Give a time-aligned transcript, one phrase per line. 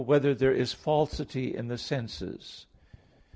[0.03, 2.65] 2] Whether There Is Falsity in the Senses?